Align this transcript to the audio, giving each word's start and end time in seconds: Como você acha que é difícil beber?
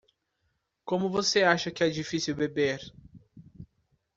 Como 0.83 1.11
você 1.11 1.43
acha 1.43 1.69
que 1.69 1.83
é 1.83 1.87
difícil 1.89 2.33
beber? 2.35 2.79